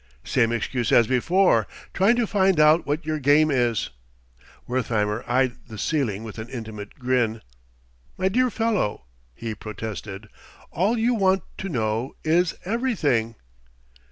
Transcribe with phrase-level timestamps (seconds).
[0.23, 3.91] "Same excuse as before trying to find out what your game is."
[4.65, 7.41] Wertheimer eyed the ceiling with an intimate grin.
[8.17, 10.27] "My dear fellow!" he protested
[10.71, 13.35] "all you want to know is everything!"